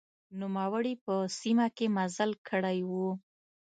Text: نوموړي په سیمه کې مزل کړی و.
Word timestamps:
نوموړي 0.39 0.93
په 1.05 1.15
سیمه 1.39 1.67
کې 1.75 1.85
مزل 1.97 2.31
کړی 2.47 2.79
و. 2.89 2.91